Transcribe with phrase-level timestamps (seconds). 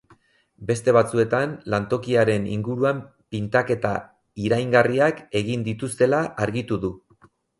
[0.69, 3.03] Beste batzuetan lantokiaren inguruan
[3.35, 3.91] pintaketa
[4.47, 6.91] iraingarriak egin dituztela argitu du.